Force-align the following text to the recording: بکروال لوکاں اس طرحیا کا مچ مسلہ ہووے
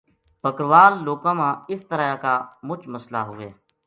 بکروال 0.41 0.93
لوکاں 1.07 1.51
اس 1.71 1.81
طرحیا 1.89 2.15
کا 2.23 2.33
مچ 2.67 2.81
مسلہ 2.93 3.21
ہووے 3.27 3.49